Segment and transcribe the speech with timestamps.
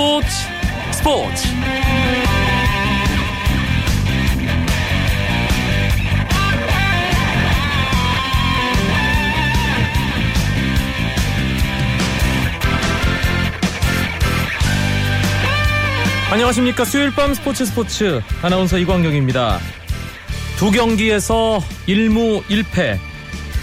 [0.00, 0.26] 스포츠.
[0.92, 1.48] 스포츠.
[16.32, 16.86] 안녕하십니까.
[16.86, 18.22] 수요일 밤 스포츠 스포츠.
[18.40, 19.58] 아나운서 이광경입니다.
[20.56, 22.98] 두 경기에서 1무 1패.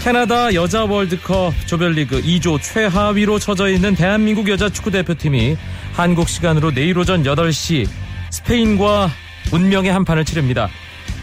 [0.04, 5.56] 캐나다 여자 월드컵 조별리그 2조 최하위로 처져 있는 대한민국 여자 축구대표팀이
[5.98, 7.88] 한국 시간으로 내일 오전 8시
[8.30, 9.10] 스페인과
[9.52, 10.68] 운명의 한판을 치릅니다.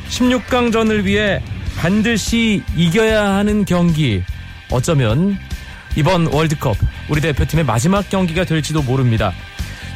[0.09, 1.41] 16강전을 위해
[1.77, 4.21] 반드시 이겨야 하는 경기
[4.69, 5.39] 어쩌면
[5.95, 6.75] 이번 월드컵
[7.07, 9.31] 우리 대표팀의 마지막 경기가 될지도 모릅니다.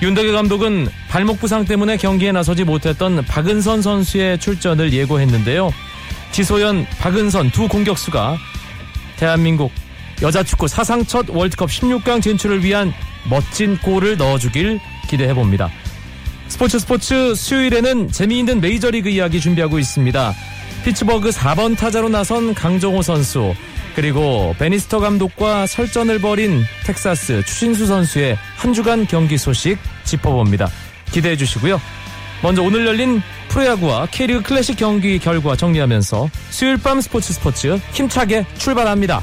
[0.01, 5.71] 윤덕여 감독은 발목 부상 때문에 경기에 나서지 못했던 박은선 선수의 출전을 예고했는데요.
[6.31, 8.37] 지소연, 박은선 두 공격수가
[9.17, 9.73] 대한민국
[10.21, 12.93] 여자 축구 사상 첫 월드컵 16강 진출을 위한
[13.29, 15.69] 멋진 골을 넣어주길 기대해 봅니다.
[16.47, 20.33] 스포츠 스포츠 수요일에는 재미있는 메이저리그 이야기 준비하고 있습니다.
[20.83, 23.53] 피츠버그 4번 타자로 나선 강정호 선수
[23.95, 30.69] 그리고 베니스터 감독과 설전을 벌인 텍사스 추신수 선수의 한 주간 경기 소식 짚어봅니다.
[31.11, 31.81] 기대해 주시고요.
[32.41, 39.21] 먼저 오늘 열린 프로야구와 K리그 클래식 경기 결과 정리하면서 수요일 밤 스포츠 스포츠 힘차게 출발합니다.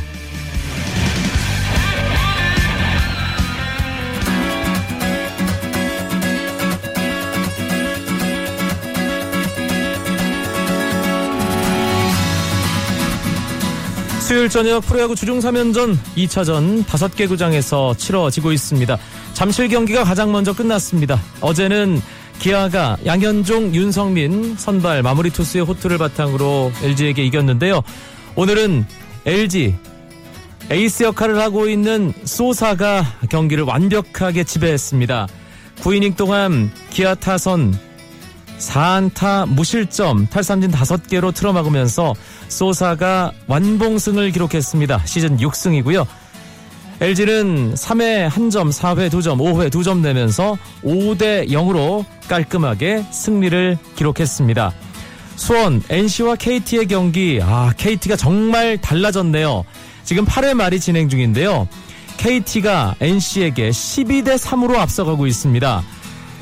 [14.27, 18.99] 수요일 저녁 프로야구 주중 3연전 2차전 5개 구장에서 치러지고 있습니다.
[19.35, 21.23] 잠실 경기가 가장 먼저 끝났습니다.
[21.41, 22.03] 어제는
[22.41, 27.85] 기아가 양현종, 윤성민 선발 마무리 투수의 호투를 바탕으로 LG에게 이겼는데요.
[28.35, 28.85] 오늘은
[29.27, 29.77] LG
[30.73, 35.29] 에이스 역할을 하고 있는 소사가 경기를 완벽하게 지배했습니다.
[35.83, 37.79] 9이닝 동안 기아 타선
[38.59, 42.15] 4안타 무실점 탈삼진 5개로 틀어막으면서
[42.49, 45.03] 소사가 완봉승을 기록했습니다.
[45.05, 46.07] 시즌 6승이고요.
[47.01, 54.73] LG는 3회 1점, 4회 2점, 5회 2점 내면서 5대 0으로 깔끔하게 승리를 기록했습니다.
[55.37, 59.65] 수원 NC와 KT의 경기 아 KT가 정말 달라졌네요.
[60.05, 61.69] 지금 8회 말이 진행 중인데요.
[62.17, 65.83] KT가 NC에게 12대 3으로 앞서가고 있습니다.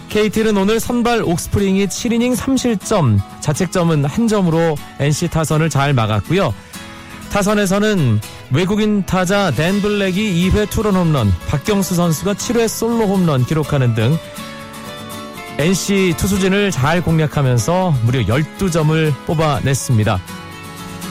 [0.08, 6.54] KT는 오늘 선발 옥스프링이 7이닝 3실점, 자책점은 한 점으로 NC 타선을 잘 막았고요.
[7.30, 8.20] 타선에서는
[8.52, 14.16] 외국인 타자 댄 블랙이 2회 투런 홈런, 박경수 선수가 7회 솔로 홈런 기록하는 등
[15.58, 20.20] NC 투수진을 잘 공략하면서 무려 12점을 뽑아냈습니다.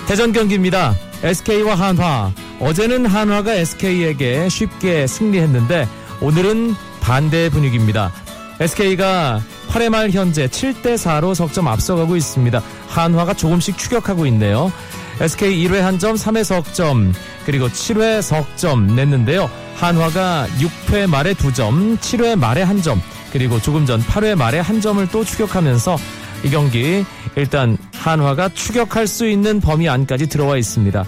[0.07, 0.95] 대전 경기입니다.
[1.23, 2.31] SK와 한화.
[2.59, 5.87] 어제는 한화가 SK에게 쉽게 승리했는데
[6.21, 8.11] 오늘은 반대 분위기입니다.
[8.59, 12.62] SK가 8회 말 현재 7대 4로 석점 앞서가고 있습니다.
[12.88, 14.72] 한화가 조금씩 추격하고 있네요.
[15.19, 17.14] SK 1회 한 점, 3회 석점,
[17.46, 19.50] 그리고 7회 석점 냈는데요.
[19.75, 25.06] 한화가 6회 말에 2점, 7회 말에 한 점, 그리고 조금 전 8회 말에 한 점을
[25.09, 25.97] 또 추격하면서
[26.44, 31.06] 이 경기 일단 한화가 추격할 수 있는 범위 안까지 들어와 있습니다.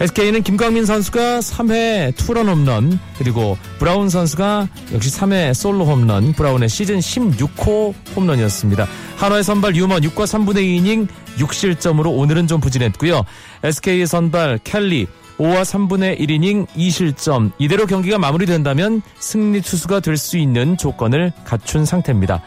[0.00, 6.98] SK는 김광민 선수가 3회 투런 홈런 그리고 브라운 선수가 역시 3회 솔로 홈런 브라운의 시즌
[6.98, 8.86] 16호 홈런이었습니다.
[9.16, 13.24] 한화의 선발 유먼 6과 3분의 2이닝 6실점으로 오늘은 좀 부진했고요.
[13.62, 15.06] SK의 선발 켈리
[15.38, 22.42] 5와 3분의 1이닝 2실점 이대로 경기가 마무리된다면 승리 투수가 될 수 있는 조건을 갖춘 상태입니다.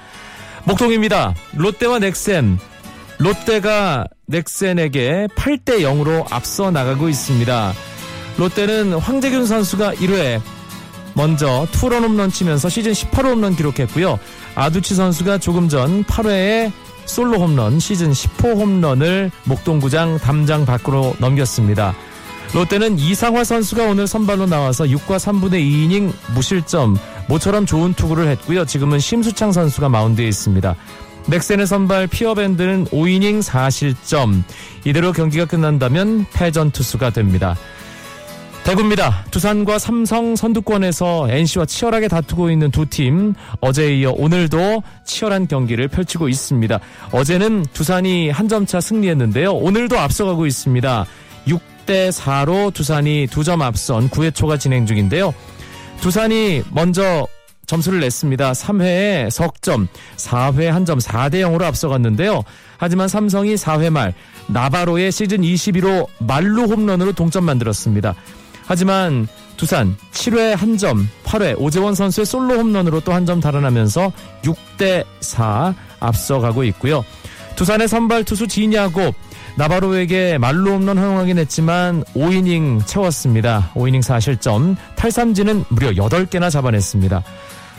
[0.65, 1.33] 목동입니다.
[1.53, 2.59] 롯데와 넥센
[3.19, 7.73] 롯데가 넥센에게 8대 0으로 앞서 나가고 있습니다.
[8.37, 10.41] 롯데는 황재균 선수가 1회
[11.13, 14.19] 먼저 투런 홈런 치면서 시즌 18호 홈런 기록했고요.
[14.55, 16.71] 아두치 선수가 조금 전 8회에
[17.05, 21.95] 솔로 홈런 시즌 10호 홈런을 목동구장 담장 밖으로 넘겼습니다.
[22.53, 26.97] 롯데는 이상화 선수가 오늘 선발로 나와서 6과 3분의 2이닝 무실점
[27.29, 28.65] 모처럼 좋은 투구를 했고요.
[28.65, 30.75] 지금은 심수창 선수가 마운드에 있습니다.
[31.27, 34.43] 넥센의 선발 피어밴드는 5이닝 4실점.
[34.85, 37.55] 이대로 경기가 끝난다면 패전 투수가 됩니다.
[38.63, 39.23] 대구입니다.
[39.31, 46.27] 두산과 삼성 선두권에서 NC와 치열하게 다투고 있는 두 팀 어제에 이어 오늘도 치열한 경기를 펼치고
[46.27, 46.79] 있습니다.
[47.11, 49.53] 어제는 두산이 한 점 차 승리했는데요.
[49.53, 51.05] 오늘도 앞서가고 있습니다.
[51.47, 55.33] 6대 4로 두산이 두 점 앞선 9회 초가 진행 중인데요.
[56.01, 57.25] 두산이 먼저
[57.67, 58.51] 점수를 냈습니다.
[58.53, 62.41] 3회에 석점, 4회 한 점 4대 0으로 앞서갔는데요.
[62.77, 64.13] 하지만 삼성이 4회 말
[64.47, 68.15] 나바로의 시즌 21호 말루 홈런으로 동점 만들었습니다.
[68.65, 69.27] 하지만
[69.57, 74.11] 두산 7회 한 점, 8회 오재원 선수의 솔로 홈런으로 또 한 점 달아나면서
[74.43, 77.03] 6대 4 앞서가고 있고요.
[77.57, 79.15] 두산의 선발 투수 진야곱
[79.55, 83.71] 나바로에게 말로 홈런 허용하긴 했지만 5이닝 채웠습니다.
[83.73, 87.23] 5이닝 4실점, 탈삼진은 무려 8개나 잡아냈습니다.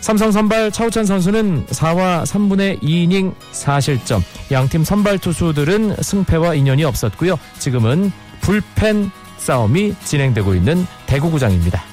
[0.01, 4.23] 삼성 선발 차우찬 선수는 4와 3분의 2이닝 4실점.
[4.51, 7.39] 양팀 선발 투수들은 승패와 인연이 없었고요.
[7.59, 11.88] 지금은 불펜 싸움이 진행되고 있는 대구구장입니다.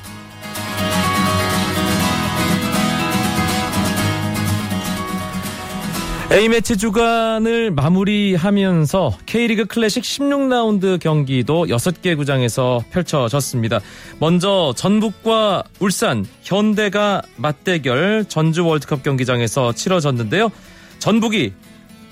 [6.35, 13.79] A매치 주간을 마무리하면서 K리그 클래식 16라운드 경기도 6개 구장에서 펼쳐졌습니다.
[14.19, 20.51] 먼저 전북과 울산, 현대가 맞대결 전주 월드컵 경기장에서 치러졌는데요.
[20.99, 21.53] 전북이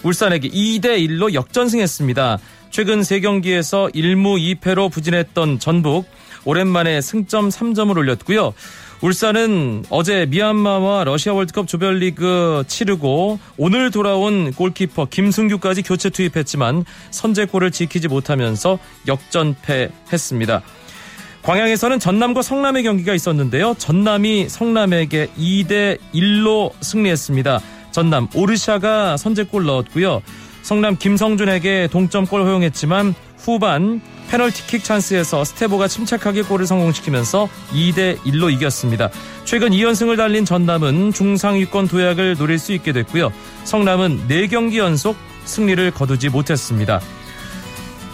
[0.04, 2.40] 울산에게 2대1로 역전승했습니다.
[2.70, 6.06] 최근 3경기에서 1무 2패로 부진했던 전북,
[6.46, 8.54] 오랜만에 승점 3점을 올렸고요.
[9.04, 18.08] 울산은 어제 미얀마와 러시아 월드컵 조별리그 치르고 오늘 돌아온 골키퍼 김승규까지 교체 투입했지만 선제골을 지키지
[18.08, 20.62] 못하면서 역전패했습니다.
[21.42, 23.76] 광양에서는 전남과 성남의 경기가 있었는데요.
[23.78, 27.60] 전남이 성남에게 2대 1로 승리했습니다.
[27.92, 30.22] 전남 오르샤가 선제골 넣었고요.
[30.62, 39.10] 성남 김성준에게 동점골 허용했지만 후반 페널티킥 찬스에서 스테보가 침착하게 골을 성공시키면서 2대 1로 이겼습니다.
[39.44, 43.32] 최근 2연승을 달린 전남은 중상위권 도약을 노릴 수 있게 됐고요.
[43.66, 47.02] 성남은 4경기 연속 승리를 거두지 못했습니다.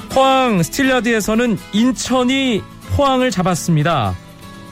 [0.10, 2.64] 포항 스틸야드에서는 인천이
[2.96, 4.16] 포항을 잡았습니다.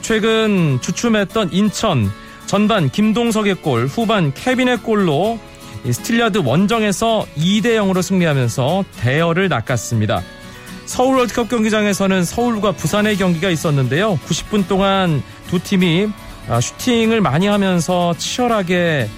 [0.02, 2.10] 최근 주춤했던 인천
[2.46, 5.38] 전반 김동석의 골, 후반 케빈의 골로
[5.84, 10.22] 스틸야드 원정에서 2대 0으로 승리하면서 대어를 낚았습니다.
[10.88, 14.18] 서울 월드컵 경기장에서는 서울과 부산의 경기가 있었는데요.
[14.26, 16.08] 90분 동안 두 팀이
[16.48, 19.08] 아, 슈팅을 많이 하면서 치열하게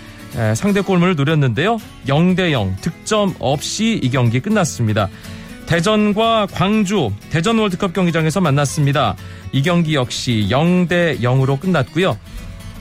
[0.57, 1.79] 상대 골문을 노렸는데요.
[2.09, 5.09] 0대 0 득점 없이 이 경기 끝났습니다.
[5.67, 9.15] 대전과 광주 대전 월드컵 경기장에서 만났습니다.
[9.53, 12.19] 이 경기 역시 0대 0으로 끝났고요.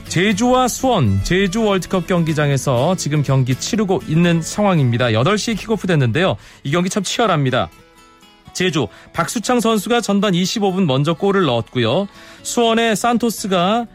[0.08, 5.06] 제주와 수원 제주 월드컵 경기장에서 지금 경기 치르고 있는 상황입니다.
[5.06, 6.36] 8시에 킥오프 됐는데요.
[6.64, 7.70] 이 경기 참 치열합니다.
[8.60, 12.06] 제주 박수창 선수가 전반 25분 먼저 골을 넣었고요.
[12.42, 13.86] 수원의 산토스가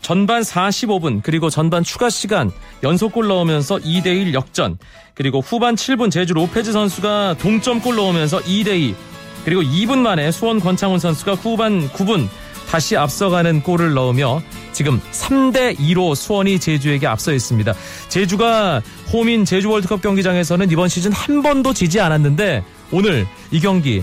[0.00, 2.50] 전반 45분 그리고 전반 추가 시간
[2.82, 4.76] 연속골 넣으면서 2대1 역전
[5.14, 8.96] 그리고 후반 7분 제주 로페즈 선수가 동점골 넣으면서 2대2
[9.44, 12.26] 그리고 2분 만에 수원 권창훈 선수가 후반 9분
[12.68, 17.72] 다시 앞서가는 골을 넣으며 지금 3대 2로 수원이 제주에게 앞서 있습니다.
[18.08, 18.82] 제주가
[19.12, 24.02] 홈인 제주 월드컵 경기장에서는 이번 시즌 한 번도 지지 않았는데 오늘 이 경기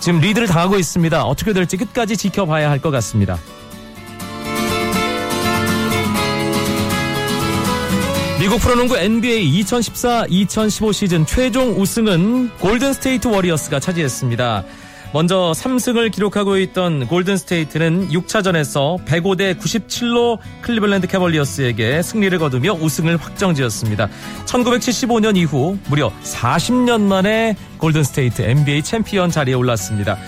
[0.00, 1.24] 지금 리드를 당하고 있습니다.
[1.24, 3.36] 어떻게 될지 끝까지 지켜봐야 할 것 같습니다.
[8.38, 14.64] 미국 프로농구 NBA 2014-2015 시즌 최종 우승은 골든 스테이트 워리어스가 차지했습니다.
[15.12, 24.08] 먼저 3승을 기록하고 있던 골든스테이트는 6차전에서 105대 97로 클리블랜드 캐벌리어스에게 승리를 거두며 우승을 확정지었습니다.
[24.44, 30.18] 1975년 이후 무려 40년 만에 골든스테이트 NBA 챔피언 자리에 올랐습니다.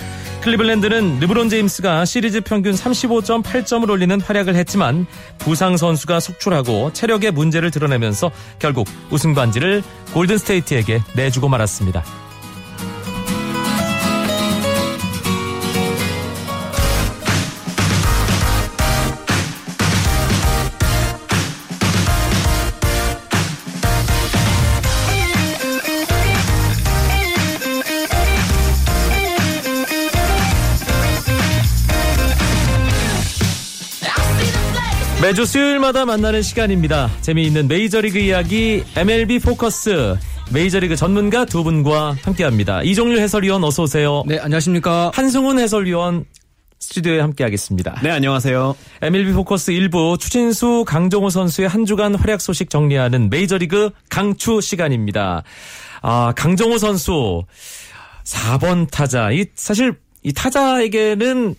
[0.41, 5.07] 클리블랜드는 르브론 제임스가 시리즈 평균 35.8점을 올리는 활약을 했지만
[5.37, 9.83] 부상 선수가 속출하고 체력의 문제를 드러내면서 결국 우승 반지를
[10.15, 12.30] 골든스테이트에게 내주고 말았습니다.
[35.31, 37.09] 매주 수요일마다 만나는 시간입니다.
[37.21, 40.17] 재미있는 메이저리그 이야기 MLB 포커스
[40.53, 42.83] 메이저리그 전문가 두 분과 함께합니다.
[42.83, 44.25] 이종률 해설위원 어서 오세요.
[44.27, 45.13] 네, 안녕하십니까.
[45.15, 46.25] 한승훈 해설위원
[46.81, 48.01] 스튜디오에 함께하겠습니다.
[48.03, 48.75] 네, 안녕하세요.
[49.03, 55.45] MLB 포커스 1부 추진수 강정호 선수의 한 주간 활약 소식 정리하는 메이저리그 강추 시간입니다.
[56.03, 57.45] 아, 강정호 선수
[58.25, 59.31] 4번 타자.
[59.31, 59.95] 이 사실
[60.25, 61.55] 이 타자에게는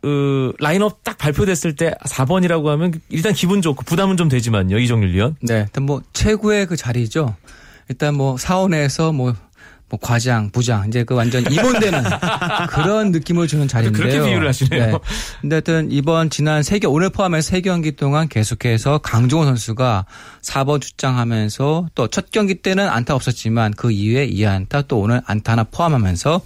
[0.00, 4.78] 그 라인업 딱 발표됐을 때 4번이라고 하면 일단 기분 좋고 부담은 좀 되지만요.
[4.78, 5.36] 이정률 위원.
[5.42, 5.60] 네.
[5.66, 7.34] 일단 뭐 최고의 그 자리죠.
[7.88, 9.34] 일단 뭐 사원에서 뭐
[9.88, 12.04] 뭐 과장, 부장 이제 그 완전 임원되는
[12.68, 14.02] 그런 느낌을 주는 자리인데요.
[14.02, 14.86] 그렇게 비유를 하시네요.
[14.86, 14.98] 네.
[15.40, 20.04] 근데 하여튼 이번 지난 세계 오늘 포함해서 세 경기 동안 계속해서 강종호 선수가
[20.42, 25.62] 4번 출장하면서 또 첫 경기 때는 안타 없었지만 그 이후에 2안타 또 오늘 안타 하나
[25.62, 26.40] 포함하면서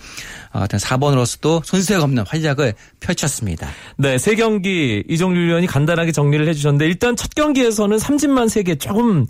[0.50, 3.68] 하여튼 4번으로서도 손색 없는 활약을 펼쳤습니다.
[3.96, 9.26] 네, 세 경기 이종률 위원이 간단하게 정리를 해주셨는데 일단 첫 경기에서는 삼진만 세개 조금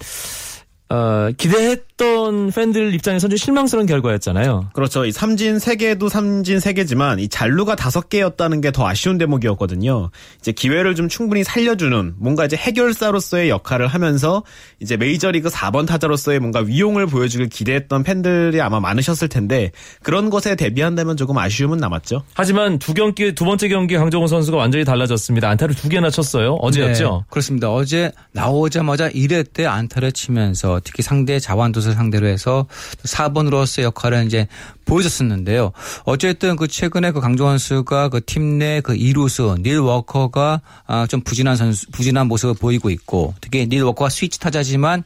[0.88, 4.70] 어, 기대했던 팬들 입장에서 좀 실망스러운 결과였잖아요.
[4.74, 5.06] 그렇죠.
[5.06, 10.10] 이 삼진 3개도 삼진 3개지만 이 잔루가 5개였다는 게 더 아쉬운 대목이었거든요.
[10.40, 14.42] 이제 기회를 좀 충분히 살려주는 뭔가 이제 해결사로서의 역할을 하면서
[14.80, 19.70] 이제 메이저리그 4번 타자로서의 뭔가 위용을 보여주길 기대했던 팬들이 아마 많으셨을 텐데
[20.02, 22.22] 그런 것에 대비한다면 조금 아쉬움은 남았죠.
[22.34, 25.48] 하지만 두 경기 두 번째 경기 강정호 선수가 완전히 달라졌습니다.
[25.50, 26.54] 안타를 두 개나 쳤어요.
[26.54, 27.22] 어제였죠.
[27.24, 27.70] 네, 그렇습니다.
[27.70, 32.66] 어제 나오자마자 1회 때 안타를 치면서 특히 상대 자완도를 상대로 해서
[33.04, 34.46] 4번으로서의 역할을 이제
[34.84, 35.72] 보여줬었는데요.
[36.04, 41.20] 어쨌든 그 최근에 그 강정원 선수가 그 팀 내 그 이루수 닐 워커가 아, 좀
[41.22, 45.04] 부진한 선수 부진한 모습을 보이고 있고 특히 닐 워커가 스위치 타자지만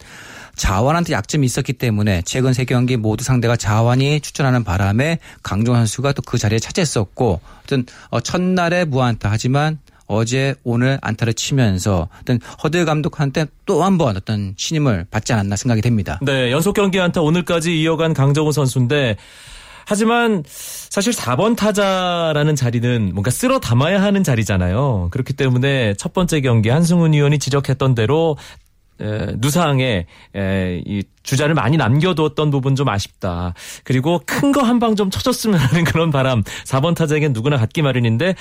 [0.56, 6.22] 자완한테 약점이 있었기 때문에 최근 세 경기 모두 상대가 자완이 추천하는 바람에 강정원 선수가 또
[6.26, 13.46] 그 자리에 차지했었고 어떤 어, 첫날에 무안타 하지만 어제 오늘 안타를 치면서 어떤 허드 감독한테
[13.66, 16.18] 또 한 번 어떤 신임을 받지 않았나 생각이 됩니다.
[16.22, 19.16] 네, 연속 경기 안타 오늘까지 이어간 강정호 선수인데
[19.88, 25.08] 하지만 사실 4번 타자라는 자리는 뭔가 쓸어 담아야 하는 자리잖아요.
[25.12, 28.36] 그렇기 때문에 첫 번째 경기 한승훈 의원이 지적했던 대로
[29.00, 33.52] 에, 누상에 에, 이 주자를 많이 남겨두었던 부분 좀 아쉽다.
[33.82, 38.36] 그리고 큰 거 한 방 좀 쳐줬으면 하는 그런 바람 4번 타자에겐 누구나 갖기 마련인데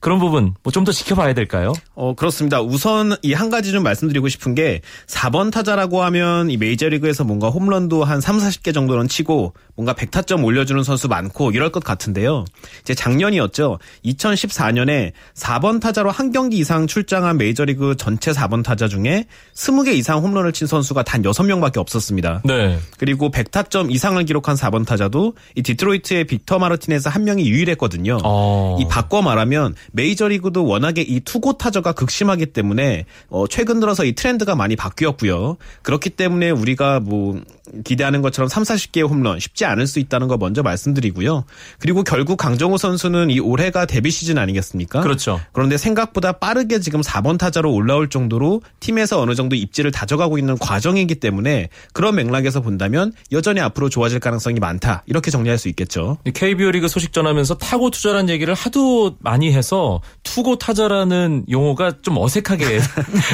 [0.00, 1.72] 그런 부분 뭐 좀 더 지켜봐야 될까요?
[1.94, 2.60] 어 그렇습니다.
[2.60, 8.02] 우선 이 한 가지 좀 말씀드리고 싶은 게 4번 타자라고 하면 이 메이저리그에서 뭔가 홈런도
[8.04, 12.44] 한 3, 40개 정도는 치고 뭔가 100타점 올려주는 선수 많고 이럴 것 같은데요.
[12.80, 13.78] 이제 작년이었죠.
[14.04, 20.52] 2014년에 4번 타자로 한 경기 이상 출장한 메이저리그 전체 4번 타자 중에 20개 이상 홈런을
[20.52, 22.42] 친 선수가 단 6명밖에 없었습니다.
[22.44, 22.78] 네.
[22.98, 28.18] 그리고 100타점 이상을 기록한 4번 타자도 이 디트로이트의 빅터 마르티네스 한 명이 유일했거든요.
[28.24, 28.76] 어.
[28.80, 34.74] 이 바꿔 말하면 메이저리그도 워낙에 이 투고타저가 극심하기 때문에 어 최근 들어서 이 트렌드가 많이
[34.74, 35.56] 바뀌었고요.
[35.82, 37.40] 그렇기 때문에 우리가 뭐
[37.84, 41.44] 기대하는 것처럼 3, 40개의 홈런 쉽지 않을 수 있다는 거 먼저 말씀드리고요.
[41.78, 45.00] 그리고 결국 강정호 선수는 이 올해가 데뷔 시즌 아니겠습니까?
[45.00, 45.40] 그렇죠.
[45.52, 51.16] 그런데 생각보다 빠르게 지금 4번 타자로 올라올 정도로 팀에서 어느 정도 입지를 다져가고 있는 과정이기
[51.16, 55.02] 때문에 그런 맥락에서 본다면 여전히 앞으로 좋아질 가능성이 많다.
[55.06, 56.18] 이렇게 정리할 수 있겠죠.
[56.32, 62.80] KBO 리그 소식 전하면서 타고 투자라는 얘기를 하도 많이 해서 투고 타자라는 용어가 좀 어색하게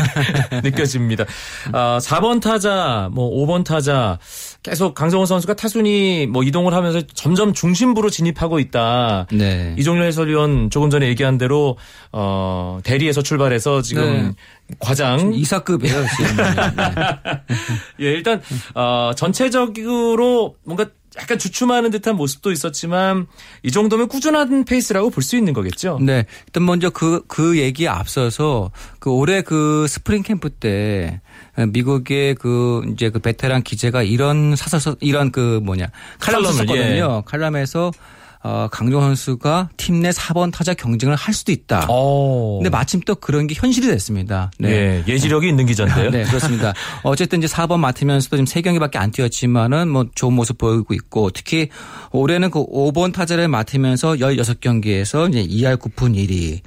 [0.63, 1.25] 느껴집니다.
[1.73, 4.19] 아, 4번 타자, 뭐 5번 타자
[4.63, 9.27] 계속 강성호 선수가 타순이 뭐 이동을 하면서 점점 중심부로 진입하고 있다.
[9.33, 9.75] 네.
[9.79, 11.77] 이종렬 해설위원 조금 전에 얘기한 대로
[12.13, 14.77] 어 대리에서 출발해서 지금 네.
[14.79, 16.01] 과장 이사급이에요.
[17.99, 18.07] 네.
[18.07, 18.41] 예, 일단
[18.75, 20.87] 어 전체적으로 뭔가
[21.19, 23.27] 약간 주춤하는 듯한 모습도 있었지만
[23.63, 25.99] 이 정도면 꾸준한 페이스라고 볼 수 있는 거겠죠.
[26.01, 26.25] 네.
[26.47, 31.21] 일단 먼저 그, 그 얘기에 앞서서 그 올해 그 스프링 캠프 때
[31.57, 37.17] 미국의 그 이제 그 베테랑 기자가 이런 사설, 이런 그 뭐냐 칼럼을 칼럼을, 썼거든요.
[37.19, 37.23] 예.
[37.27, 37.93] 칼럼에서
[38.45, 41.87] 어, 강정호 선수가 팀 내 4번 타자 경쟁을 할 수도 있다.
[41.89, 42.59] 어.
[42.59, 44.51] 근데 마침 또 그런 게 현실이 됐습니다.
[44.59, 45.05] 네.
[45.07, 46.11] 예, 예지력이 있는 기자인데요.
[46.11, 46.75] 네, 그렇습니다.
[47.05, 51.69] 어쨌든 이제 4번 맡으면서도 지금 3경기밖에 안 뛰었지만은 뭐 좋은 모습 보이고 있고 특히
[52.11, 56.61] 올해는 그 5번 타자를 맡으면서 16경기에서 이제 2할 9푼 1위.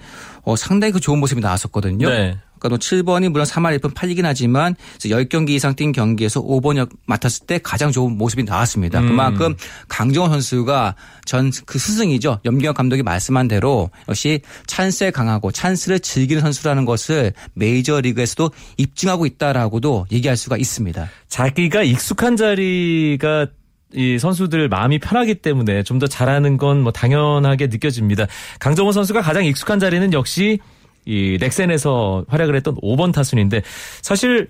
[0.43, 2.07] 어, 상당히 그 좋은 모습이 나왔었거든요.
[2.07, 2.37] 네.
[2.59, 7.59] 그러니까 7번이 물론 3할 1푼 8이긴 하지만 10경기 이상 뛴 경기에서 5번 역 맡았을 때
[7.61, 8.99] 가장 좋은 모습이 나왔습니다.
[9.01, 9.07] 음.
[9.07, 9.55] 그만큼
[9.87, 10.95] 강정원 선수가
[11.25, 12.39] 전 그 스승이죠.
[12.45, 20.37] 염경엽 감독이 말씀한 대로 역시 찬스에 강하고 찬스를 즐기는 선수라는 것을 메이저리그에서도 입증하고 있다라고도 얘기할
[20.37, 21.09] 수가 있습니다.
[21.27, 23.47] 자기가 익숙한 자리가
[23.93, 28.27] 이 선수들 마음이 편하기 때문에 좀 더 잘하는 건 뭐 당연하게 느껴집니다.
[28.59, 30.59] 강정호 선수가 가장 익숙한 자리는 역시
[31.05, 33.61] 이 넥센에서 활약을 했던 5번 타순인데
[34.01, 34.47] 사실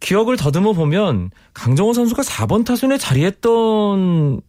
[0.00, 4.40] 기억을 더듬어 보면 강정호 선수가 4번 타순에 자리했던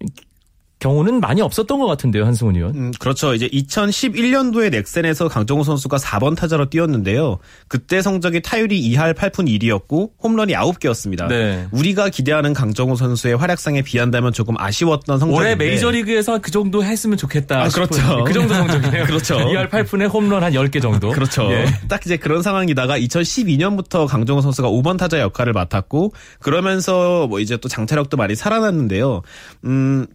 [0.80, 2.76] 경우는 많이 없었던 것 같은데요, 한승훈 의원.
[2.76, 3.34] 음, 그렇죠.
[3.34, 7.40] 이제 2011년도에 넥센에서 강정호 선수가 4번 타자로 뛰었는데요.
[7.68, 11.28] 그때 성적이 타율이 2할 8푼 1이었고 홈런이 9개였습니다.
[11.28, 11.68] 네.
[11.72, 17.64] 우리가 기대하는 강정호 선수의 활약상에 비한다면 조금 아쉬웠던 성적인데 올해 메이저리그에서 그 정도 했으면 좋겠다.
[17.64, 18.24] 아, 그렇죠.
[18.24, 19.06] 그 정도 성적이네요.
[19.06, 19.36] 그렇죠.
[19.38, 21.12] 2할 8푼에 홈런 한 10개 정도.
[21.14, 21.52] 그렇죠.
[21.52, 21.66] 예.
[21.90, 27.68] 딱 이제 그런 상황이다가 2012년부터 강정호 선수가 5번 타자 역할을 맡았고 그러면서 뭐 이제 또
[27.68, 29.24] 장타력도 많이 살아났는데요.
[29.66, 30.08] 음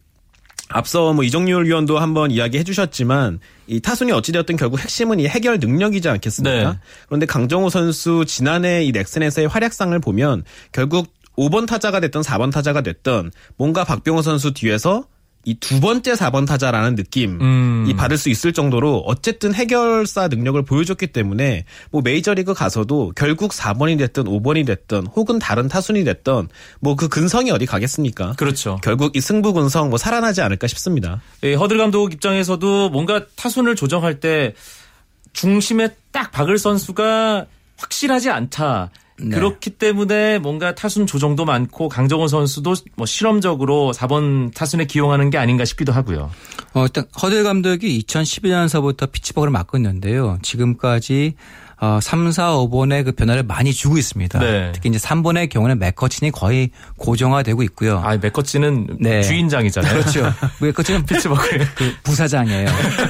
[0.75, 3.38] 앞서 뭐 이정률 위원도 한번 이야기해 주셨지만
[3.69, 6.73] 이 타순이 어찌되었든 결국 핵심은 이 해결 능력이지 않겠습니까?
[6.73, 6.78] 네.
[7.07, 11.07] 그런데 강정호 선수 지난해 이 넥슨에서의 활약상을 보면 결국
[11.38, 15.07] 5번 타자가 됐던 4번 타자가 됐던 뭔가 박병호 선수 뒤에서
[15.45, 17.85] 이 두 번째 4번 타자라는 느낌 음.
[17.89, 23.99] 이 받을 수 있을 정도로 어쨌든 해결사 능력을 보여줬기 때문에 뭐 메이저리그 가서도 결국 4번이
[23.99, 26.49] 됐든 5번이 됐든 혹은 다른 타순이 됐든
[26.81, 28.35] 뭐 그 근성이 어디 가겠습니까?
[28.37, 28.79] 그렇죠.
[28.83, 31.21] 결국 이 승부 근성 뭐 살아나지 않을까 싶습니다.
[31.43, 34.55] 예, 허들 감독 입장에서도 뭔가 타순을 조정할 때
[35.33, 37.47] 중심에 딱 박을 선수가
[37.77, 38.91] 확실하지 않다.
[39.16, 39.37] 네.
[39.37, 45.64] 그렇기 때문에 뭔가 타순 조정도 많고 강정호 선수도 뭐 실험적으로 4번 타순에 기용하는 게 아닌가
[45.64, 46.30] 싶기도 하고요.
[46.73, 50.38] 어, 일단 허들 감독이 2012년서부터 피치버그를 맡고 있는데요.
[50.42, 51.35] 지금까지
[51.85, 54.38] 어, 3, 4, 5번의 그 변화를 많이 주고 있습니다.
[54.38, 54.73] 네.
[54.73, 57.99] 특히 이제 3번의 경우는 맥커친이 거의 고정화되고 있고요.
[58.03, 59.23] 아, 맥커치는 네.
[59.23, 59.93] 주인장이잖아요.
[60.00, 60.33] 그렇죠.
[60.61, 62.69] 맥커친은 피츠버그의 그 부사장이에요.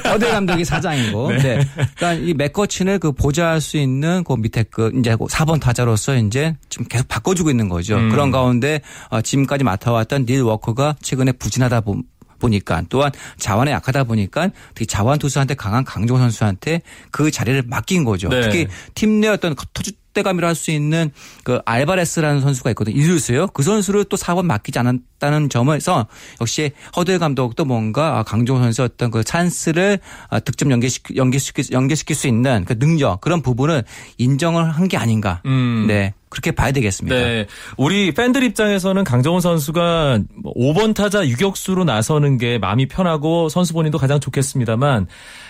[0.09, 1.31] 허들 감독이 사장이고.
[1.31, 1.65] 네.
[1.95, 6.85] 그러니까 이 맥커친을 그 보좌할 수 있는 그 밑에 그 이제 4번 타자로서 이제 지금
[6.87, 7.95] 계속 바꿔주고 있는 거죠.
[7.95, 8.09] 음.
[8.09, 11.95] 그런 가운데 어, 지금까지 맡아왔던 닐 워커가 최근에 부진하다 보
[12.39, 18.29] 보니까 또한 자원에 약하다 보니까 특히 자원 투수한테 강한 강종 선수한테 그 자리를 맡긴 거죠.
[18.29, 18.41] 네.
[18.41, 21.11] 특히 팀 내 어떤 터줏대감이라 할 수 있는
[21.43, 22.95] 그 알바레스라는 선수가 있거든요.
[22.97, 23.47] 이루스요.
[23.47, 26.07] 그 선수를 또 4번 맡기지 않았다는 점에서
[26.41, 29.99] 역시 허들 감독도 뭔가 강종 선수의 어떤 그 찬스를
[30.29, 33.83] 아, 득점 연계시키, 연계시킬, 연계시킬 수 있는 그 능력 그런 부분을
[34.17, 35.41] 인정을 한 게 아닌가.
[35.45, 35.85] 음.
[35.87, 36.13] 네.
[36.35, 37.15] 그렇게 봐야 되겠습니다.
[37.15, 37.47] 네.
[37.77, 44.19] 우리 팬들 입장에서는 강정호 선수가 5번 타자 유격수로 나서는 게 마음이 편하고 선수 본인도 가장
[44.19, 45.07] 좋겠습니다만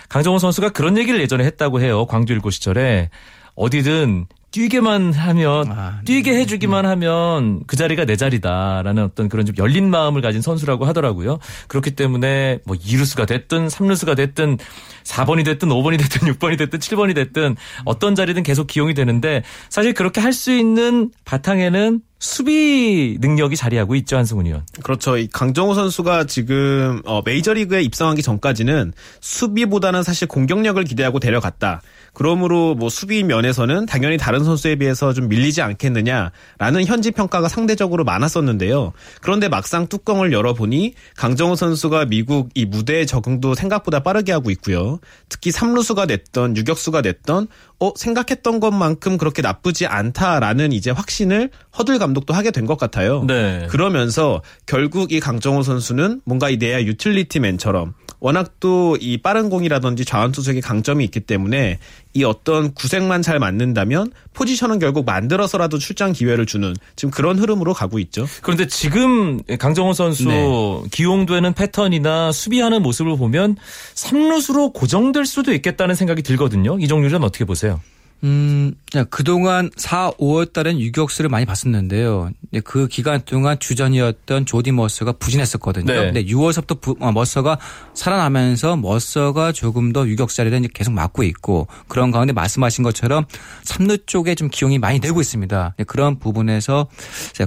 [0.08, 2.06] 강정호 선수가 그런 얘기를 예전에 했다고 해요.
[2.06, 3.10] 광주 일고 시절에
[3.56, 9.90] 어디든 뛰게만 하면 아, 뛰게 해주기만 하면 그 자리가 내 자리다라는 어떤 그런 좀 열린
[9.90, 11.38] 마음을 가진 선수라고 하더라고요.
[11.68, 14.56] 그렇기 때문에 뭐 2루수가 됐든 3루수가 됐든
[15.04, 20.22] 4번이 됐든 5번이 됐든 6번이 됐든 7번이 됐든 어떤 자리든 계속 기용이 되는데 사실 그렇게
[20.22, 24.66] 할 수 있는 바탕에는 수비 능력이 자리하고 있죠 한승훈 의원.
[24.82, 25.16] 그렇죠.
[25.16, 31.80] 이 강정호 선수가 지금 어, 메이저리그에 입성하기 전까지는 수비보다는 사실 공격력을 기대하고 데려갔다.
[32.16, 38.94] 그러므로 뭐 수비 면에서는 당연히 다른 선수에 비해서 좀 밀리지 않겠느냐라는 현지 평가가 상대적으로 많았었는데요.
[39.20, 44.98] 그런데 막상 뚜껑을 열어보니 강정호 선수가 미국 이 무대의 적응도 생각보다 빠르게 하고 있고요.
[45.28, 47.48] 특히 3루수가 됐던 유격수가 됐던
[47.80, 53.24] 어 생각했던 것만큼 그렇게 나쁘지 않다라는 이제 확신을 허들 감독도 하게 된 것 같아요.
[53.24, 53.66] 네.
[53.68, 60.32] 그러면서 결국 이 강정호 선수는 뭔가 이 내야 유틸리티맨처럼 워낙 또 이 빠른 공이라든지 좌완
[60.32, 61.78] 투수에게 강점이 있기 때문에
[62.14, 67.98] 이 어떤 구색만 잘 맞는다면 포지션은 결국 만들어서라도 출장 기회를 주는 지금 그런 흐름으로 가고
[67.98, 68.26] 있죠.
[68.42, 70.46] 그런데 지금 강정호 선수 네.
[70.90, 73.56] 기용되는 패턴이나 수비하는 모습을 보면
[73.94, 76.78] 3루수로 고정될 수도 있겠다는 생각이 들거든요.
[76.78, 77.80] 이정률은 어떻게 보세요?
[78.24, 82.30] 음, 야, 그동안 4, 5월 달엔 유격수를 많이 봤었는데요.
[82.40, 85.84] 근데 그 기간 동안 주전이었던 조디 머서가 부진했었거든요.
[85.84, 85.96] 네.
[86.06, 87.58] 근데 6월서부터 부, 어, 머서가
[87.92, 93.26] 살아나면서 머서가 조금 더 유격 자리를 계속 맡고 있고 그런 가운데 말씀하신 것처럼
[93.64, 95.74] 3루 쪽에 좀 기용이 많이 되고 있습니다.
[95.76, 96.88] 근데 그런 부분에서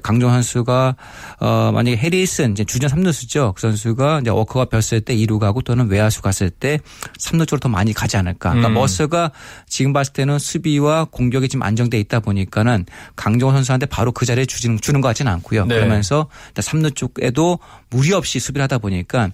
[0.03, 0.95] 강정 선수가
[1.39, 3.55] 어, 만약에 해리슨 이제 주전 3루수죠.
[3.55, 6.79] 그 선수가 이제 워커가 별때 2루 가고 또는 외야수 갔을 때
[7.17, 8.51] 3루 쪽으로 더 많이 가지 않을까.
[8.51, 8.73] 그러니까 음.
[8.75, 9.31] 머서가
[9.67, 14.45] 지금 봤을 때는 수 비와 공격이 좀 안정돼 있다 보니까는 강정호 선수한테 바로 그 자리에
[14.45, 15.65] 주는, 주는 것 같지는 않고요.
[15.65, 15.75] 네.
[15.75, 19.31] 그러면서 3루 쪽에도 무리 없이 수비를 하다 보니까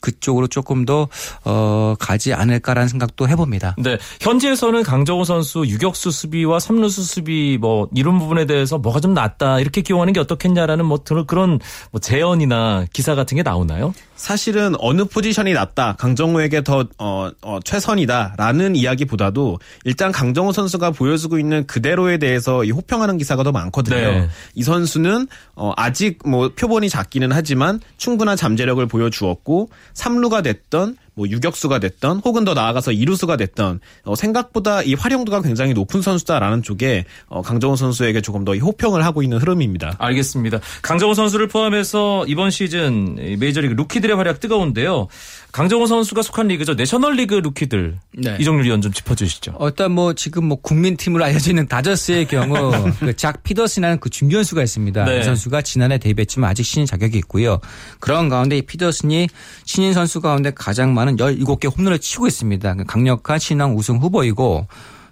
[0.00, 1.08] 그쪽으로 조금 더
[1.44, 3.74] 어, 가지 않을까라는 생각도 해봅니다.
[3.78, 3.98] 네.
[4.20, 9.82] 현지에서는 강정호 선수 유격수 수비와 3루수 수비 뭐 이런 부분에 대해서 뭐가 좀 낫다 이렇게
[9.82, 11.58] 기용하는 게 어떻겠냐라는 뭐 그런
[11.90, 13.92] 뭐 재언이나 기사 같은 게 나오나요?
[14.18, 21.66] 사실은 어느 포지션이 낫다, 강정호에게 더 어, 어, 최선이다라는 이야기보다도 일단 강정호 선수가 보여주고 있는
[21.66, 23.96] 그대로에 대해서 이 호평하는 기사가 더 많거든요.
[23.96, 24.28] 네.
[24.54, 31.80] 이 선수는 어, 아직 뭐 표본이 작기는 하지만 충분한 잠재력을 보여주었고 3루가 됐던 뭐 유격수가
[31.80, 37.42] 됐던 혹은 더 나아가서 이루수가 됐던 어, 생각보다 이 활용도가 굉장히 높은 선수다라는 쪽에 어,
[37.42, 39.96] 강정호 선수에게 조금 더이 호평을 하고 있는 흐름입니다.
[39.98, 40.60] 알겠습니다.
[40.82, 45.08] 강정호 선수를 포함해서 이번 시즌 이 메이저리그 루키들의 활약 뜨거운데요.
[45.52, 46.74] 강정호 선수가 속한 리그죠.
[46.74, 48.36] 내셔널리그 루키들 네.
[48.38, 49.54] 이정률 위원 좀 짚어주시죠.
[49.58, 54.62] 어, 일단 뭐 지금 뭐 국민팀으로 알려져 있는 다저스의 경우 그작 피더슨이라는 그 중견 수가
[54.62, 55.04] 있습니다.
[55.04, 55.20] 네.
[55.20, 57.60] 이 선수가 지난해 데뷔했지만 아직 신인 자격이 있고요.
[57.98, 59.28] 그런 가운데 이 피더슨이
[59.64, 62.74] 신인 선수 가운데 가장 많은 17개 홈런을 치고 있습니다.
[62.86, 64.66] 강력한 신앙 우승 후보이고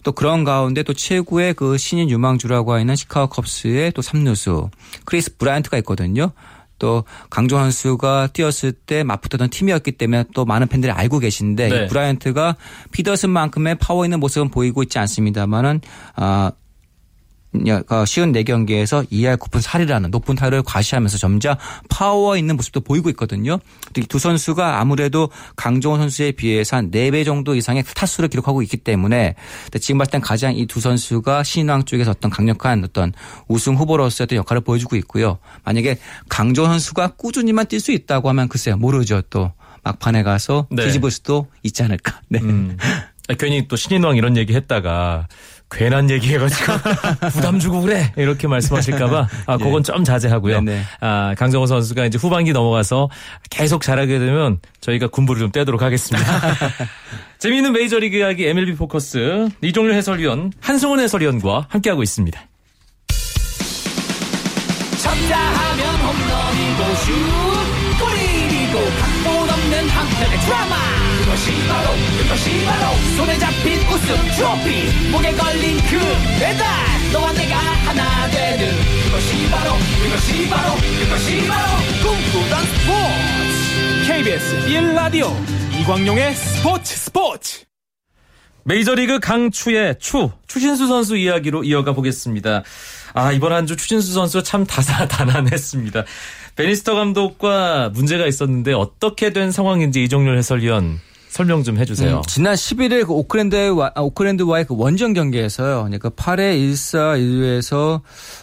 [0.06, 4.70] 또 그런 가운데 또 최고의 그 신인 유망주라고 하는 시카고 컵스의 또 3루수
[5.04, 6.30] 크리스 브라이언트가 있거든요.
[6.78, 11.86] 또 강정호 선수가 뛰었을 때 맞붙었던 팀이었기 때문에 또 많은 팬들이 알고 계신데 네.
[11.86, 12.56] 브라이언트가
[12.92, 15.80] 피더슨만큼의 파워 있는 모습은 보이고 있지 않습니다만은
[16.14, 16.65] 아 어,
[18.06, 21.56] 쉰 4경기에서 2할 9푼 4리라는 높은 타율을 과시하면서 점차
[21.88, 23.58] 파워 있는 모습도 보이고 있거든요.
[24.08, 29.34] 두 선수가 아무래도 강정호 선수에 비해서 한 4배 정도 이상의 타수를 기록하고 있기 때문에
[29.80, 33.12] 지금 봤을 땐 가장 이 두 선수가 신인왕 쪽에서 어떤 강력한 어떤
[33.48, 35.38] 우승 후보로서의 어떤 역할을 보여주고 있고요.
[35.64, 38.76] 만약에 강정호 선수가 꾸준히만 뛸 수 있다고 하면 글쎄요.
[38.76, 39.22] 모르죠.
[39.30, 39.52] 또
[39.84, 40.84] 막판에 가서 네.
[40.84, 42.20] 뒤집을 수도 있지 않을까.
[42.28, 42.40] 네.
[42.40, 42.76] 음.
[43.28, 45.28] 아, 괜히 또 신인왕 이런 얘기 했다가
[45.70, 46.72] 괜한 얘기 해가지고
[47.32, 50.60] 부담 주고 그래 이렇게 말씀하실까봐 아 그건 좀 자제하고요.
[50.60, 50.82] 네네.
[51.00, 53.08] 아 강정호 선수가 이제 후반기 넘어가서
[53.50, 56.26] 계속 잘하게 되면 저희가 군부를 좀 떼도록 하겠습니다.
[57.38, 62.40] 재미있는 메이저리그 이야기 MLB 포커스 이종률 해설위원 한승훈 해설위원과 함께하고 있습니다.
[65.02, 67.12] 쳤다 하면 홈런이고 슛
[67.98, 71.05] 골이고 각본 없는 한편의 드라마
[71.36, 75.98] 그것이 바로 그것이 바로 손에 잡힌 우승 트로피 목에 걸린 그
[76.40, 76.66] 배달
[77.12, 79.72] 너와 내가 하나 되는 그것이 바로
[80.02, 81.68] 그것이 바로 그것이 바로
[82.02, 85.30] 꿈꾸던 스포츠 KBS 1라디오
[85.78, 87.64] 이광용의 스포츠 스포츠
[88.64, 92.64] 메이저리그 강추의 추 추신수 선수 이야기로 이어가 보겠습니다.
[93.12, 96.04] 아 이번 한 주 추신수 선수 참 다사다난했습니다.
[96.56, 100.98] 베니스터 감독과 문제가 있었는데 어떻게 된 상황인지 이종률 해설위원
[101.36, 102.16] 설명 좀 해주세요.
[102.16, 105.90] 음, 지난 11일 그 오클랜드와 아, 오클랜드와의 그 원정 경기에서요.
[106.00, 108.00] 그 8회 1사 1루에서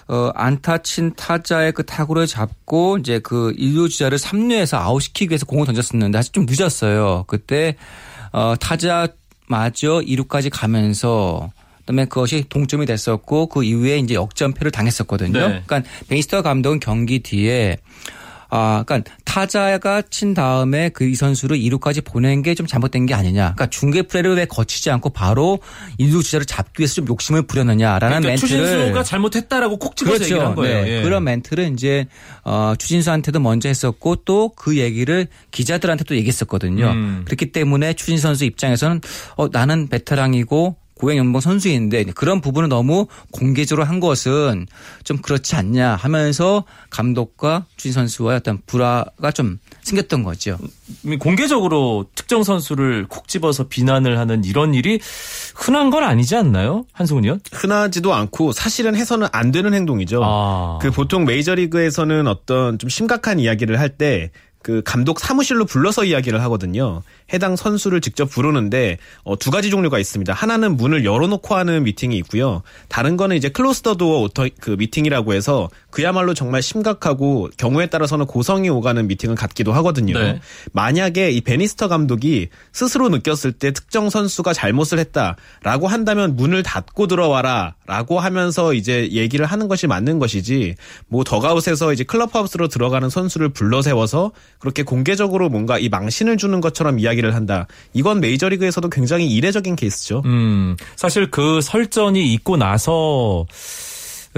[0.08, 5.66] 어, 안타 친 타자의 그 타구를 잡고 이제 그 1루 주자를 3루에서 아웃시키기 위해서 공을
[5.66, 7.24] 던졌었는데 아직 좀 늦었어요.
[7.26, 7.78] 그때
[8.32, 9.08] 어, 타자
[9.48, 15.40] 마저 2루까지 가면서 그다음에 그것이 동점이 됐었고 그 이후에 이제 역전패를 당했었거든요.
[15.48, 15.64] 네.
[15.66, 17.78] 그러니까 베이스터 감독은 경기 뒤에
[18.56, 23.54] 아, 그러니까 타자가 친 다음에 그 이 선수를 2루까지 보낸 게 좀 잘못된 게 아니냐.
[23.56, 25.60] 그러니까 중계 플레이를 왜 거치지 않고 바로
[26.00, 30.54] 1루 주자를 잡기 위해서 좀 욕심을 부렸느냐라는 그러니까 멘트를 추신수가 잘못했다라고 콕 집어서 얘기를 한
[30.56, 30.84] 거예요.
[30.84, 31.00] 네.
[31.00, 31.02] 예.
[31.02, 32.06] 그런 멘트를 이제
[32.44, 36.92] 어 추진수한테도 먼저 했었고 또 그 얘기를 기자들한테도 얘기했었거든요.
[36.92, 37.22] 음.
[37.26, 39.02] 그렇기 때문에 추진 선수 입장에서는
[39.36, 44.68] 어 나는 베테랑이고 고액 연봉 선수인데 그런 부분을 너무 공개적으로 한 것은
[45.04, 50.58] 좀 그렇지 않냐 하면서 감독과 추진 선수와의 어떤 불화가 좀 생겼던 거죠.
[51.20, 54.98] 공개적으로 특정 선수를 콕 집어서 비난을 하는 이런 일이
[55.56, 56.86] 흔한 건 아니지 않나요?
[56.94, 57.42] 한승훈 의원?
[57.52, 60.22] 흔하지도 않고 사실은 해서는 안 되는 행동이죠.
[60.24, 60.80] 아.
[60.82, 64.32] 그 보통 메이저리그에서는 어떤 좀 심각한 이야기를 할때
[64.64, 67.04] 그 감독 사무실로 불러서 이야기를 하거든요.
[67.32, 70.34] 해당 선수를 직접 부르는데 어, 두 가지 종류가 있습니다.
[70.34, 72.64] 하나는 문을 열어놓고 하는 미팅이 있고요.
[72.90, 78.26] 다른 거는 이제 클로스 더 도어 오터 그 미팅이라고 해서 그야말로 정말 심각하고 경우에 따라서는
[78.26, 80.18] 고성이 오가는 미팅을 갖기도 하거든요.
[80.20, 80.40] 네.
[80.72, 88.20] 만약에 이 베니스터 감독이 스스로 느꼈을 때 특정 선수가 잘못을 했다라고 한다면 문을 닫고 들어와라라고
[88.20, 90.76] 하면서 이제 얘기를 하는 것이 맞는 것이지
[91.08, 97.00] 뭐 더가웃에서 이제 클럽하우스로 들어가는 선수를 불러 세워서 그렇게 공개적으로 뭔가 이 망신을 주는 것처럼
[97.00, 97.68] 이야기 를 한다.
[97.94, 100.24] 이건 메이저리그에서도 굉장히 이례적인 케이스죠.
[100.26, 103.46] 음, 사실 그 설전이 있고 나서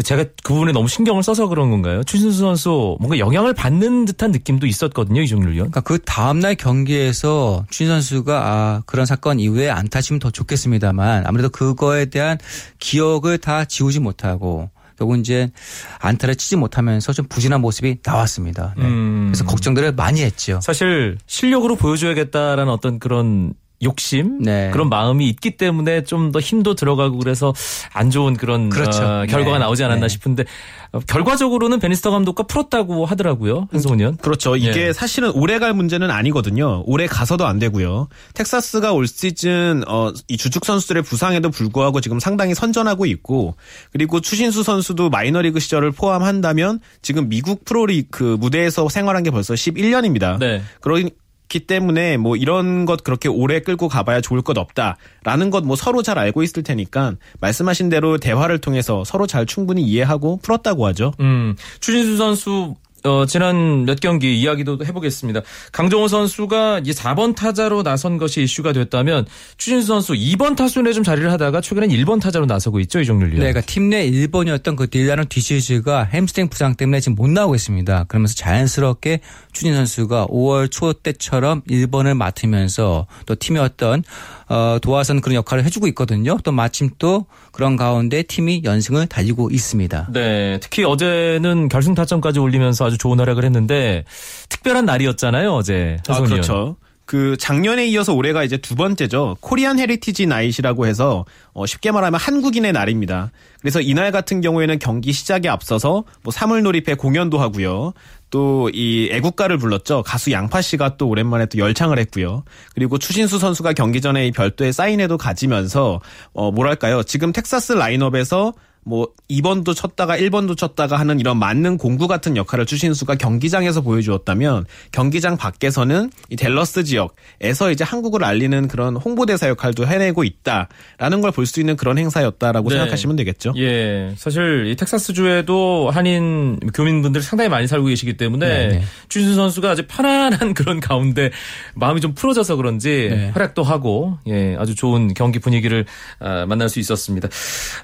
[0.04, 2.04] 제가 그 부분에 너무 신경을 써서 그런 건가요?
[2.04, 5.72] 추신수 선수 뭔가 영향을 받는 듯한 느낌도 있었거든요, 이종률 위원.
[5.72, 11.50] 그러니까 그 다음날 경기에서 추진 선수가 아 그런 사건 이후에 안 타시면 더 좋겠습니다만 아무래도
[11.50, 12.38] 그거에 대한
[12.80, 15.52] 기억을 다 지우지 못하고 결국 이제
[16.00, 18.74] 안타를 치지 못하면서 좀 부진한 모습이 나왔습니다.
[18.78, 18.86] 네.
[18.86, 19.28] 음.
[19.28, 20.60] 그래서 걱정들을 많이 했죠.
[20.62, 24.70] 사실 실력으로 보여줘야겠다라는 어떤 그런 욕심 네.
[24.72, 27.54] 그런 마음이 있기 때문에 좀 더 힘도 들어가고 그래서
[27.94, 29.02] 안 좋은 그런 그렇죠.
[29.04, 29.60] 어, 결과가 네.
[29.60, 30.10] 나오지 않았나 네.
[30.10, 30.44] 싶은데
[30.92, 34.18] 어, 결과적으로는 베니스터 감독과 풀었다고 하더라고요 한승훈 의원.
[34.18, 34.58] 그렇죠.
[34.58, 34.94] 이게 예.
[34.94, 36.84] 사실은 오래 갈 문제는 아니거든요.
[36.86, 38.10] 오래 가서도 안 되고요.
[38.34, 43.56] 텍사스가 올 시즌 어, 이 주축 선수들의 부상에도 불구하고 지금 상당히 선전하고 있고
[43.94, 50.38] 그리고 추신수 선수도 마이너리그 시절을 포함한다면 지금 미국 프로리 그 무대에서 생활한 게 벌써 11년입니다.
[50.38, 50.62] 네.
[50.82, 51.00] 그러
[51.48, 56.02] 기 때문에 뭐 이런 것 그렇게 오래 끌고 가봐야 좋을 것 없다라는 것 뭐 서로
[56.04, 61.14] 잘 알고 있을 테니까 말씀하신 대로 대화를 통해서 서로 잘 충분히 이해하고 풀었다고 하죠.
[61.20, 65.41] 음, 추진수 선수 어, 지난 몇 경기 이야기도 해보겠습니다.
[65.72, 69.26] 강정호 선수가 이제 4번 타자로 나선 것이 이슈가 됐다면
[69.58, 73.39] 추신수 선수 2번 타순에 좀 자리를 하다가 최근엔 1번 타자로 나서고 있죠 이종률 위원.
[73.39, 78.06] 네, 그러니까 팀 내 1번이었던 그 딜라이노 디실즈가 햄스트링 부상 때문에 지금 못 나오고 있습니다.
[78.08, 79.20] 그러면서 자연스럽게
[79.54, 84.04] 추신수 선수가 5월 초 때처럼 1번을 맡으면서 또 팀의 어떤
[84.48, 86.38] 어, 도화선 그런 역할을 해주고 있거든요.
[86.44, 90.10] 또 마침 또 그런 가운데 팀이 연승을 달리고 있습니다.
[90.14, 94.04] 네, 특히 어제는 결승 타점까지 올리면서 아주 좋은 활약을 했는데
[94.50, 95.98] 특별한 날이었잖아요, 어제.
[96.08, 96.22] 아.
[96.22, 96.78] 그렇죠.
[97.06, 99.38] 그 작년에 이어서 올해가 이제 두 번째죠.
[99.39, 103.32] Korean Heritage Night이라고 해서 어 쉽게 말하면 한국인의 날입니다.
[103.62, 107.94] 그래서 이날 같은 경우에는 경기 시작에 앞서서 뭐 사물놀이패 공연도 하고요.
[108.32, 110.04] 또 이 애국가를 불렀죠.
[110.04, 112.44] 가수 양파 씨가 또 오랜만에 또 열창을 했고요.
[112.74, 116.02] 그리고 추신수 선수가 경기 전에 이 별도의 사인회도 가지면서
[116.34, 117.04] 어 뭐랄까요?
[117.04, 118.54] 지금 텍사스 라인업에서
[118.86, 125.38] 뭐 2번도 쳤다가 1번도 쳤다가 하는 이런 만능 공구 같은 역할을 추신수가 경기장에서 보여주었다면 경기장
[125.38, 131.60] 밖에서는 이 댈러스 지역에서 이제 한국을 알리는 그런 홍보대사 역할도 해내고 있다라는 걸 볼 수
[131.60, 132.76] 있는 그런 행사였다라고 네.
[132.78, 133.54] 생각하시면 되겠죠.
[133.58, 138.84] 예, 사실 이 텍사스 주에도 한인 교민분들이 상당히 많이 살고 계시기 때문에 네네.
[139.10, 141.32] 추신수 선수가 아주 편안한 그런 가운데
[141.74, 143.30] 마음이 좀 풀어져서 그런지 네.
[143.34, 145.86] 활약도 하고 예, 아주 좋은 경기 분위기를
[146.19, 147.28] 아, 만날 수 있었습니다.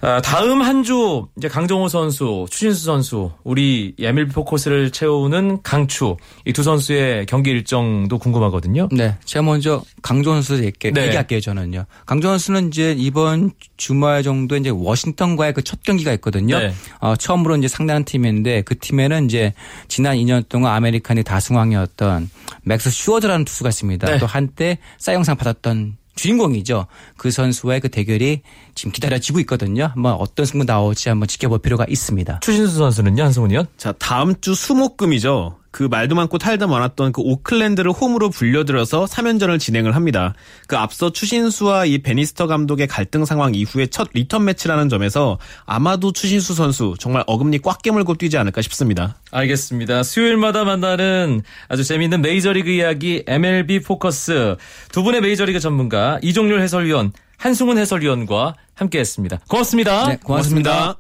[0.02, 0.91] 아, 다음 한주
[1.38, 8.18] 이제 강정호 선수, 추신수 선수, 우리 MLB 포커스를 채우는 강추 이 두 선수의 경기 일정도
[8.18, 8.90] 궁금하거든요.
[8.92, 9.16] 네.
[9.26, 11.08] 제가 먼저 강정호 선수 얘기, 네.
[11.08, 11.86] 얘기할게요, 저는요.
[12.06, 16.60] 강정호 선수는 이제 이번 주말 정도 이제 워싱턴과의 그 첫 경기가 있거든요.
[16.60, 16.74] 네.
[17.00, 19.54] 어, 처음으로 이제 상대하는 팀인데 그 팀에는 이제
[19.88, 22.30] 지난 2년 동안 아메리칸의 다승왕이었던
[22.64, 24.08] 맥스 슈어저라는 투수가 있습니다.
[24.12, 24.18] 네.
[24.18, 26.88] 또 한때 사이영상 받았던 주인공이죠.
[27.18, 28.42] 그 선수와의 그 대결이
[28.76, 29.92] 지금 기다려지고 있거든요.
[29.94, 32.40] 한번 어떤 승부 나올지 한번 지켜볼 필요가 있습니다.
[32.42, 33.68] 추신수 선수는요, 한승훈 위원?
[33.78, 35.61] 자, 다음 주 수목금이죠.
[35.72, 40.34] 그 말도 많고 탈도 많았던 그 오클랜드를 홈으로 불러들여서 3연전을 진행을 합니다.
[40.68, 46.54] 그 앞서 추신수와 이 베니스터 감독의 갈등 상황 이후에 첫 리턴 매치라는 점에서 아마도 추신수
[46.54, 49.16] 선수 정말 어금니 꽉 깨물고 뛰지 않을까 싶습니다.
[49.32, 50.04] 알겠습니다.
[50.04, 54.58] 수요일마다 만나는 아주 재미있는 메이저리그 이야기 MLB 포커스
[54.92, 59.40] 두 분의 메이저리그 전문가 이종률 해설위원, 한승훈 해설위원과 함께했습니다.
[59.48, 60.08] 고맙습니다.
[60.08, 60.98] 네, 고맙습니다.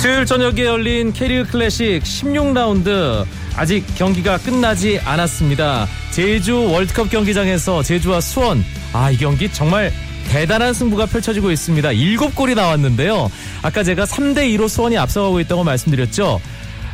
[0.00, 5.86] 수요일 저녁에 열린 K리그 클래식 16라운드 아직 경기가 끝나지 않았습니다.
[6.10, 9.92] 제주 월드컵 경기장에서 제주와 수원 아 이 경기 정말
[10.30, 11.90] 대단한 승부가 펼쳐지고 있습니다.
[11.90, 13.30] 7골이 나왔는데요.
[13.62, 16.40] 아까 제가 3대 2로 수원이 앞서가고 있다고 말씀드렸죠.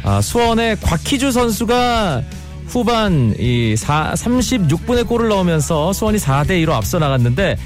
[0.03, 2.23] 아, 수원의 곽희주 선수가
[2.66, 7.57] 후반 이 4, 36분에 골을 넣으면서 수원이 4대 2로 앞서 나갔는데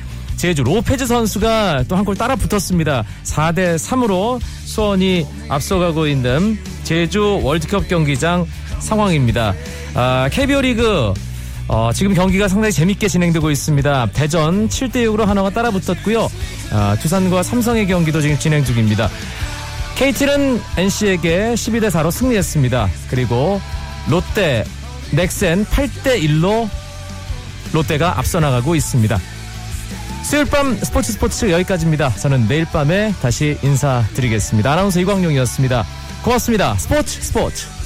[0.41, 3.05] 제주 로페즈 선수가 또 한 골 따라 붙었습니다.
[3.25, 8.47] 4대 3으로 수원이 앞서가고 있는 제주 월드컵 경기장
[8.79, 9.53] 상황입니다.
[9.95, 11.13] 아, KBO 리그
[11.69, 14.07] 어, 지금 경기가 상당히 재밌게 진행되고 있습니다.
[14.15, 16.31] 대전 7대 6으로 하나가 따라 붙었고요.
[16.73, 19.11] 아, 두산과 삼성의 경기도 지금 진행 중입니다.
[19.97, 22.89] KT는 NC에게 12대 4로 승리했습니다.
[23.11, 23.61] 그리고
[24.09, 24.65] 롯데,
[25.13, 26.67] 넥센 8대 1로
[27.73, 29.21] 롯데가 앞서 나가고 있습니다.
[30.23, 32.11] 수요일 밤 스포츠 스포츠 여기까지입니다.
[32.11, 34.73] 저는 내일 밤에 다시 인사드리겠습니다.
[34.73, 35.85] 아나운서 이광용이었습니다.
[36.23, 36.75] 고맙습니다.
[36.77, 37.80] 스포츠 스포츠.